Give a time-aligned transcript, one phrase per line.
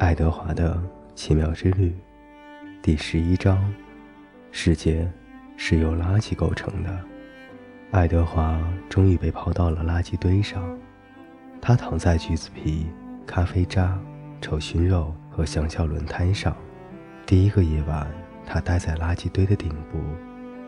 [0.00, 0.82] 爱德华的
[1.14, 1.94] 奇妙之旅，
[2.80, 3.62] 第十一章：
[4.50, 5.06] 世界
[5.58, 6.98] 是由垃圾构成的。
[7.90, 8.58] 爱德华
[8.88, 10.74] 终于被抛到了垃圾堆上，
[11.60, 12.86] 他躺在橘子皮、
[13.26, 14.00] 咖啡渣、
[14.40, 16.56] 臭熏肉和香蕉轮胎上。
[17.26, 18.10] 第一个夜晚，
[18.46, 19.98] 他待在垃圾堆的顶部，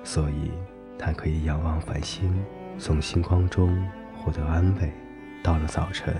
[0.04, 0.50] 所以
[0.98, 2.30] 他可以仰望繁星，
[2.76, 3.82] 从星光中
[4.14, 4.92] 获得安慰。
[5.42, 6.14] 到了早晨，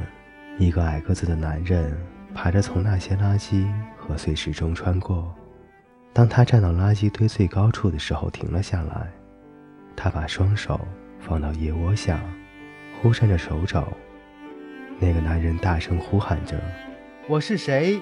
[0.59, 1.95] 一个矮个子的男人。
[2.35, 5.33] 爬着从那些垃圾和碎石中穿过。
[6.13, 9.11] 当他站到垃圾堆最高处的时候，停了下来。
[9.97, 10.81] 他把双手
[11.21, 12.21] 放到腋窝下，
[13.01, 13.83] 呼扇着手肘。
[14.99, 16.61] 那个男人大声呼喊着
[17.29, 18.01] ：“我是谁？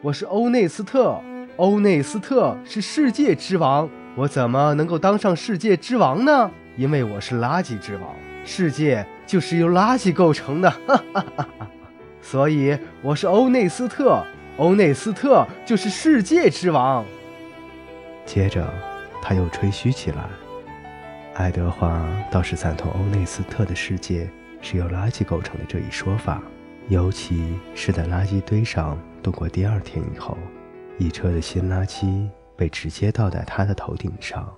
[0.00, 1.20] 我是欧内斯特。
[1.56, 3.88] 欧内斯特是世界之王。
[4.16, 6.50] 我怎么能够当上世界之王呢？
[6.76, 8.14] 因为我是垃圾之王。
[8.44, 11.68] 世界就是由垃圾构成的。”哈哈哈哈。
[12.22, 14.24] 所以我是欧内斯特，
[14.56, 17.04] 欧内斯特就是世界之王。
[18.24, 18.72] 接着，
[19.20, 20.24] 他又吹嘘起来。
[21.34, 26.40] 爱德华倒是赞同欧内斯特的世界是由垃圾构成的这一说法，
[26.88, 30.38] 尤其是在垃圾堆上度过第二天以后，
[30.98, 34.48] 一车的新垃圾被直接倒在他的头顶上，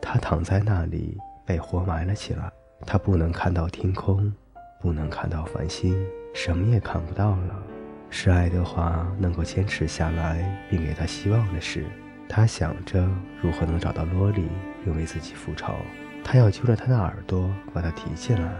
[0.00, 2.50] 他躺在那里被活埋了起来。
[2.86, 4.32] 他不能看到天空，
[4.80, 6.06] 不能看到繁星。
[6.40, 7.62] 什么也看不到了。
[8.10, 11.84] 是爱德华能够坚持下来，并给他希望的事。
[12.28, 13.08] 他想着
[13.42, 14.46] 如何能找到罗莉，
[14.84, 15.74] 并为自己复仇。
[16.22, 18.52] 他要揪着他的耳朵，把他提起来。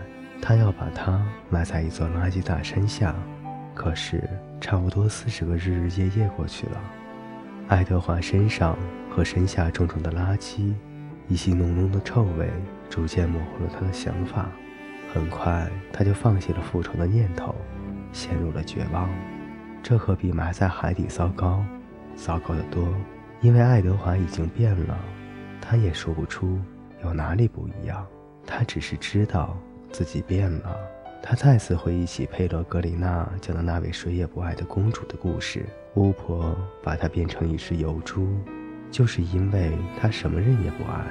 [0.43, 3.15] 他要把他埋在一座垃圾大山下。
[3.77, 4.29] 可是，
[4.61, 6.81] 差不多四十个日日夜夜过去了，
[7.69, 8.77] 爱德华身上
[9.09, 10.75] 和身下重重的垃圾，
[11.29, 12.51] 一些浓浓的臭味，
[12.91, 14.51] 逐渐模糊了他的想法。
[15.13, 17.55] 很快，他就放弃了复仇的念头，
[18.13, 19.09] 陷入了绝望。
[19.83, 21.65] 这可比埋在海底糟糕，
[22.15, 22.87] 糟糕得多。
[23.41, 24.99] 因为爱德华已经变了，
[25.61, 26.59] 他也说不出
[27.03, 28.07] 有哪里不一样。
[28.47, 29.57] 他只是知道
[29.91, 30.77] 自己变了。
[31.23, 35.67] 他再次回忆起佩罗格里娜讲的那位谁也不爱的公主的故事。
[35.95, 38.29] 巫婆把她变成一只油猪，
[38.91, 41.05] 就是因为她什么人也不爱。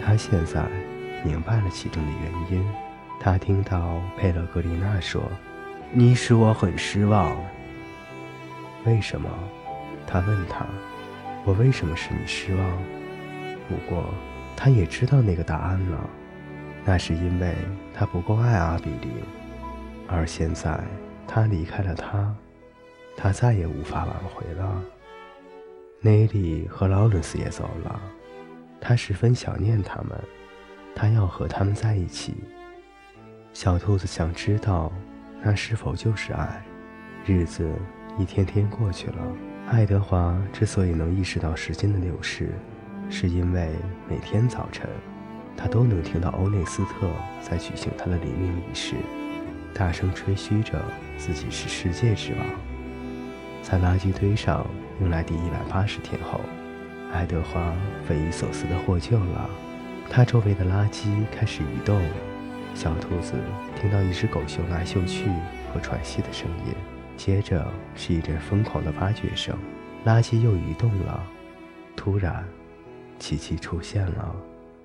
[0.00, 0.64] 他现在
[1.24, 2.87] 明白了其中的原因。
[3.20, 5.22] 他听到佩勒格里娜说
[5.92, 7.36] ：“你使我很失望。”
[8.86, 9.28] 为什么？
[10.06, 10.66] 他问他
[11.44, 12.64] ：“我为什么使你失望？”
[13.68, 14.14] 不过，
[14.56, 15.98] 他也知道那个答案了。
[16.84, 17.54] 那是因为
[17.92, 19.12] 他不够爱阿比林，
[20.06, 20.80] 而现在
[21.26, 22.34] 他离开了他，
[23.14, 24.82] 他再也无法挽回了。
[26.00, 28.00] 内利和劳伦斯也走了，
[28.80, 30.18] 他十分想念他们，
[30.94, 32.36] 他要和他们在一起。
[33.60, 34.92] 小兔子想知道，
[35.42, 36.62] 那是否就是爱？
[37.26, 37.68] 日子
[38.16, 39.16] 一天天过去了。
[39.66, 42.52] 爱德华之所以能意识到时间的流逝，
[43.10, 43.72] 是因为
[44.08, 44.88] 每天早晨，
[45.56, 47.10] 他都能听到欧内斯特
[47.42, 48.94] 在举行他的黎明仪式，
[49.74, 50.80] 大声吹嘘着
[51.16, 52.46] 自己是世界之王。
[53.60, 54.64] 在垃圾堆上
[55.00, 56.40] 用来第一百八十天后，
[57.12, 57.74] 爱德华
[58.06, 59.50] 匪夷所思地获救了。
[60.08, 62.00] 他周围的垃圾开始移动。
[62.78, 63.34] 小兔子
[63.74, 65.28] 听到一只狗嗅来嗅去
[65.74, 66.72] 和喘息的声音，
[67.16, 67.66] 接着
[67.96, 69.52] 是一阵疯狂的挖掘声。
[70.06, 71.20] 垃圾又移动了。
[71.96, 72.46] 突然，
[73.18, 74.32] 琪琪出现了，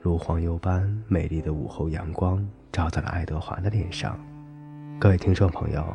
[0.01, 4.19] 如黄油般美丽的午后阳光照在了爱德华的脸上。
[4.99, 5.81] 各位听众朋友，《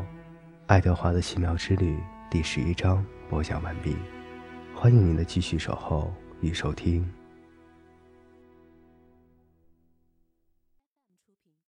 [0.69, 1.97] 爱德华的奇妙之旅》
[2.31, 3.97] 第十一章播讲完毕，
[4.73, 7.05] 欢迎您的继续守候与收听。